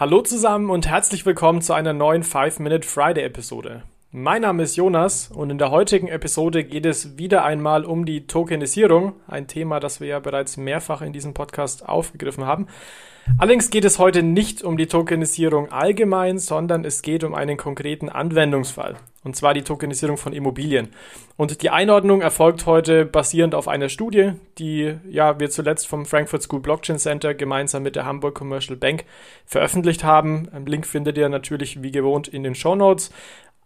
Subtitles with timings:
[0.00, 3.82] Hallo zusammen und herzlich willkommen zu einer neuen 5-Minute Friday-Episode.
[4.12, 8.26] Mein Name ist Jonas und in der heutigen Episode geht es wieder einmal um die
[8.26, 12.66] Tokenisierung, ein Thema, das wir ja bereits mehrfach in diesem Podcast aufgegriffen haben.
[13.38, 18.08] Allerdings geht es heute nicht um die Tokenisierung allgemein, sondern es geht um einen konkreten
[18.08, 20.88] Anwendungsfall, und zwar die Tokenisierung von Immobilien.
[21.36, 26.42] Und die Einordnung erfolgt heute basierend auf einer Studie, die ja wir zuletzt vom Frankfurt
[26.42, 29.04] School Blockchain Center gemeinsam mit der Hamburg Commercial Bank
[29.46, 30.48] veröffentlicht haben.
[30.66, 33.12] Link findet ihr natürlich wie gewohnt in den Show Notes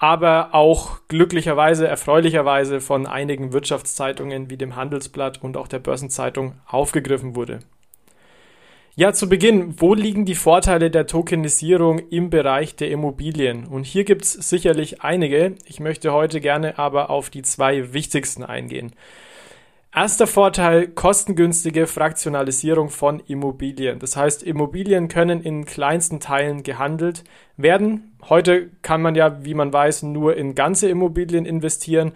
[0.00, 7.36] aber auch glücklicherweise, erfreulicherweise von einigen Wirtschaftszeitungen wie dem Handelsblatt und auch der Börsenzeitung aufgegriffen
[7.36, 7.60] wurde.
[8.96, 13.66] Ja, zu Beginn, wo liegen die Vorteile der Tokenisierung im Bereich der Immobilien?
[13.66, 15.54] Und hier gibt es sicherlich einige.
[15.66, 18.92] Ich möchte heute gerne aber auf die zwei wichtigsten eingehen.
[19.92, 23.98] Erster Vorteil, kostengünstige Fraktionalisierung von Immobilien.
[23.98, 27.24] Das heißt, Immobilien können in kleinsten Teilen gehandelt
[27.56, 28.16] werden.
[28.28, 32.12] Heute kann man ja, wie man weiß, nur in ganze Immobilien investieren.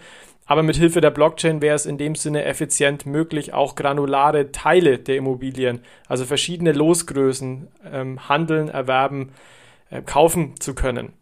[0.46, 4.98] Aber mit Hilfe der Blockchain wäre es in dem Sinne effizient möglich, auch granulare Teile
[4.98, 9.32] der Immobilien, also verschiedene Losgrößen, ähm, handeln, erwerben,
[9.90, 11.12] äh, kaufen zu können.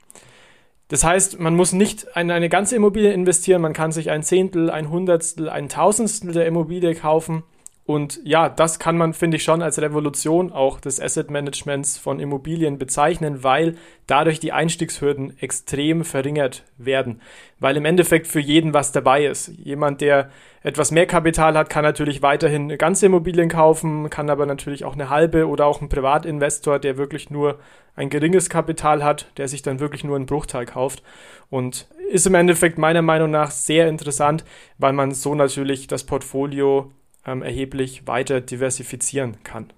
[0.92, 4.68] Das heißt, man muss nicht in eine ganze Immobilie investieren, man kann sich ein Zehntel,
[4.70, 7.44] ein Hundertstel, ein Tausendstel der Immobilie kaufen.
[7.84, 12.20] Und ja, das kann man, finde ich, schon als Revolution auch des Asset Managements von
[12.20, 13.74] Immobilien bezeichnen, weil
[14.06, 17.20] dadurch die Einstiegshürden extrem verringert werden.
[17.58, 19.48] Weil im Endeffekt für jeden was dabei ist.
[19.58, 20.30] Jemand, der
[20.62, 25.10] etwas mehr Kapital hat, kann natürlich weiterhin ganze Immobilien kaufen, kann aber natürlich auch eine
[25.10, 27.58] halbe oder auch ein Privatinvestor, der wirklich nur
[27.96, 31.02] ein geringes Kapital hat, der sich dann wirklich nur einen Bruchteil kauft.
[31.50, 34.44] Und ist im Endeffekt meiner Meinung nach sehr interessant,
[34.78, 36.92] weil man so natürlich das Portfolio
[37.26, 39.72] ähm, erheblich weiter diversifizieren kann.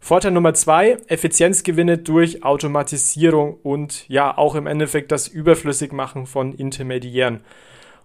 [0.00, 7.40] Vorteil Nummer zwei, Effizienzgewinne durch Automatisierung und ja auch im Endeffekt das Überflüssigmachen von Intermediären.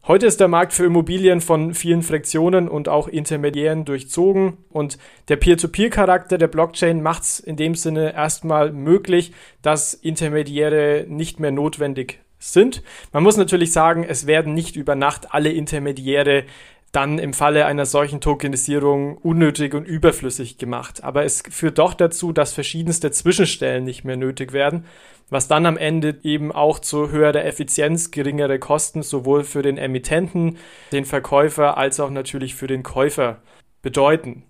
[0.08, 5.36] Heute ist der Markt für Immobilien von vielen Fraktionen und auch Intermediären durchzogen und der
[5.36, 12.22] Peer-to-Peer-Charakter der Blockchain macht es in dem Sinne erstmal möglich, dass Intermediäre nicht mehr notwendig
[12.40, 12.82] sind.
[13.12, 16.46] Man muss natürlich sagen, es werden nicht über Nacht alle Intermediäre
[16.92, 21.04] dann im Falle einer solchen Tokenisierung unnötig und überflüssig gemacht.
[21.04, 24.86] Aber es führt doch dazu, dass verschiedenste Zwischenstellen nicht mehr nötig werden,
[25.30, 30.58] was dann am Ende eben auch zu höherer Effizienz, geringere Kosten sowohl für den Emittenten,
[30.92, 33.42] den Verkäufer als auch natürlich für den Käufer
[33.82, 34.44] bedeuten.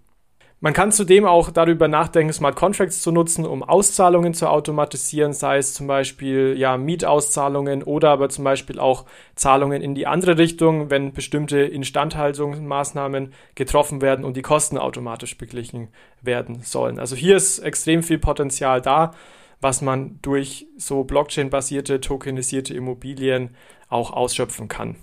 [0.61, 5.57] Man kann zudem auch darüber nachdenken, Smart Contracts zu nutzen, um Auszahlungen zu automatisieren, sei
[5.57, 9.05] es zum Beispiel ja, Mietauszahlungen oder aber zum Beispiel auch
[9.35, 15.87] Zahlungen in die andere Richtung, wenn bestimmte Instandhaltungsmaßnahmen getroffen werden und die Kosten automatisch beglichen
[16.21, 16.99] werden sollen.
[16.99, 19.13] Also hier ist extrem viel Potenzial da,
[19.61, 23.55] was man durch so Blockchain-basierte, tokenisierte Immobilien
[23.87, 24.97] auch ausschöpfen kann.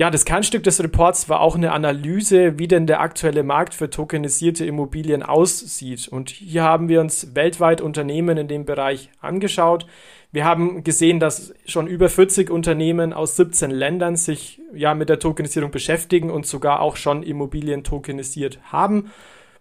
[0.00, 3.90] Ja, das Kernstück des Reports war auch eine Analyse, wie denn der aktuelle Markt für
[3.90, 6.06] tokenisierte Immobilien aussieht.
[6.06, 9.88] Und hier haben wir uns weltweit Unternehmen in dem Bereich angeschaut.
[10.30, 15.18] Wir haben gesehen, dass schon über 40 Unternehmen aus 17 Ländern sich ja mit der
[15.18, 19.10] Tokenisierung beschäftigen und sogar auch schon Immobilien tokenisiert haben.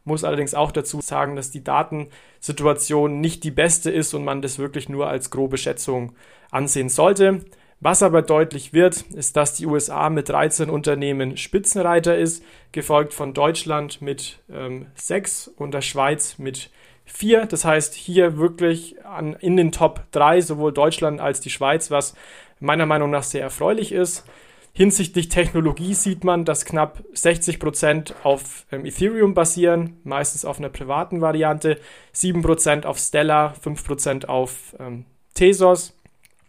[0.04, 4.60] Muss allerdings auch dazu sagen, dass die Datensituation nicht die beste ist und man das
[4.60, 6.14] wirklich nur als grobe Schätzung
[6.52, 7.42] ansehen sollte.
[7.80, 13.34] Was aber deutlich wird, ist, dass die USA mit 13 Unternehmen Spitzenreiter ist, gefolgt von
[13.34, 16.72] Deutschland mit ähm, 6 und der Schweiz mit
[17.06, 17.46] 4.
[17.46, 22.16] Das heißt, hier wirklich an, in den Top 3 sowohl Deutschland als die Schweiz, was
[22.60, 24.26] meiner Meinung nach sehr erfreulich ist.
[24.74, 30.70] Hinsichtlich Technologie sieht man, dass knapp 60 Prozent auf ähm, Ethereum basieren, meistens auf einer
[30.70, 31.80] privaten Variante,
[32.14, 35.96] 7% auf Stellar, 5% auf ähm, Tezos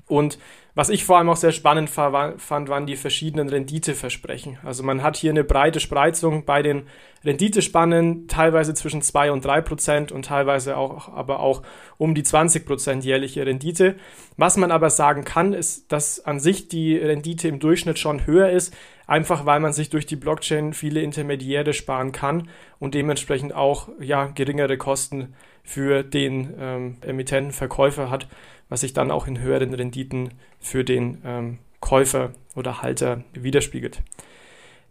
[0.06, 0.38] und
[0.78, 4.58] was ich vor allem auch sehr spannend fand, waren die verschiedenen Renditeversprechen.
[4.62, 6.84] Also man hat hier eine breite Spreizung bei den
[7.24, 11.64] Renditespannen, teilweise zwischen 2 und 3 Prozent und teilweise auch, aber auch
[11.96, 13.96] um die 20 Prozent jährliche Rendite.
[14.36, 18.50] Was man aber sagen kann, ist, dass an sich die Rendite im Durchschnitt schon höher
[18.50, 18.72] ist,
[19.08, 24.26] einfach weil man sich durch die Blockchain viele Intermediäre sparen kann und dementsprechend auch ja,
[24.26, 25.34] geringere Kosten
[25.64, 28.28] für den ähm, Emittenten, Verkäufer hat
[28.68, 34.02] was sich dann auch in höheren Renditen für den ähm, Käufer oder Halter widerspiegelt.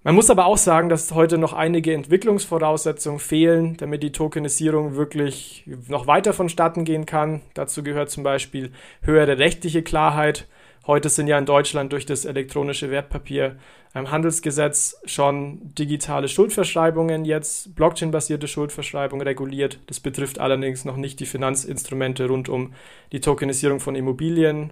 [0.04, 5.66] Man muss aber auch sagen, dass heute noch einige Entwicklungsvoraussetzungen fehlen, damit die Tokenisierung wirklich
[5.90, 7.42] noch weiter vonstatten gehen kann.
[7.56, 8.72] Dazu gehört zum Beispiel
[9.02, 10.48] höhere rechtliche Klarheit.
[10.88, 19.28] Heute sind ja in Deutschland durch das elektronische Wertpapierhandelsgesetz schon digitale Schuldverschreibungen jetzt, Blockchain-basierte Schuldverschreibungen
[19.28, 19.80] reguliert.
[19.88, 22.74] Das betrifft allerdings noch nicht die Finanzinstrumente rund um
[23.12, 24.72] die Tokenisierung von Immobilien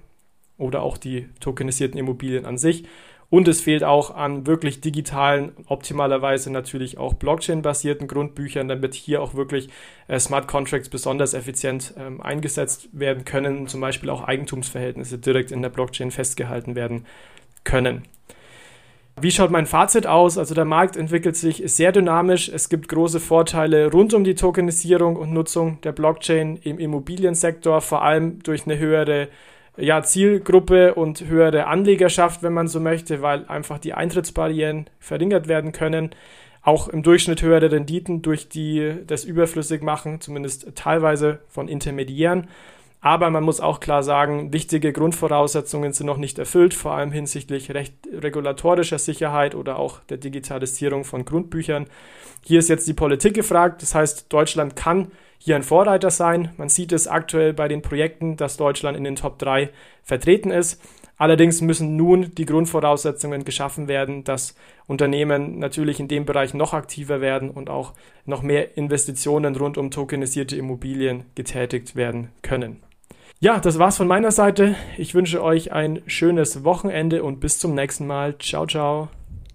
[0.58, 2.86] oder auch die tokenisierten Immobilien an sich.
[3.30, 9.34] Und es fehlt auch an wirklich digitalen, optimalerweise natürlich auch Blockchain-basierten Grundbüchern, damit hier auch
[9.34, 9.70] wirklich
[10.08, 15.62] äh, Smart Contracts besonders effizient ähm, eingesetzt werden können, zum Beispiel auch Eigentumsverhältnisse direkt in
[15.62, 17.06] der Blockchain festgehalten werden
[17.64, 18.04] können.
[19.20, 20.38] Wie schaut mein Fazit aus?
[20.38, 22.50] Also der Markt entwickelt sich sehr dynamisch.
[22.50, 28.04] Es gibt große Vorteile rund um die Tokenisierung und Nutzung der Blockchain im Immobiliensektor, vor
[28.04, 29.30] allem durch eine höhere
[29.78, 35.72] ja, Zielgruppe und höhere Anlegerschaft, wenn man so möchte, weil einfach die Eintrittsbarrieren verringert werden
[35.72, 36.12] können.
[36.62, 42.48] Auch im Durchschnitt höhere Renditen durch die das überflüssig machen, zumindest teilweise von Intermediären.
[43.02, 47.72] Aber man muss auch klar sagen, wichtige Grundvoraussetzungen sind noch nicht erfüllt, vor allem hinsichtlich
[47.72, 51.86] recht regulatorischer Sicherheit oder auch der Digitalisierung von Grundbüchern.
[52.42, 53.84] Hier ist jetzt die Politik gefragt.
[53.84, 56.52] Das heißt, Deutschland kann hier ein Vorreiter sein.
[56.58, 59.70] Man sieht es aktuell bei den Projekten, dass Deutschland in den Top 3
[60.04, 60.82] vertreten ist.
[61.18, 64.56] Allerdings müssen nun die Grundvoraussetzungen geschaffen werden, dass
[64.88, 67.94] Unternehmen natürlich in dem Bereich noch aktiver werden und auch
[68.26, 72.84] noch mehr Investitionen rund um tokenisierte Immobilien getätigt werden können.
[73.40, 74.76] Ja, das war's von meiner Seite.
[74.98, 78.38] Ich wünsche euch ein schönes Wochenende und bis zum nächsten Mal.
[78.40, 79.10] Ciao, ciao.